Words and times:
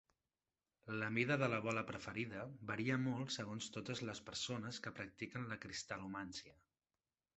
La 1.01 1.09
mida 1.17 1.35
de 1.41 1.49
la 1.53 1.59
bola 1.65 1.83
preferida 1.89 2.45
varia 2.71 2.97
molt 3.03 3.35
segons 3.37 3.69
totes 3.77 4.03
les 4.11 4.23
persones 4.31 4.81
que 4.87 4.95
practiquen 5.01 5.47
la 5.53 5.63
cristal·lomància. 5.67 6.57